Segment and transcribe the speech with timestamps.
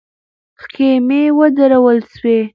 [0.63, 2.39] خېمې ودرول سوې.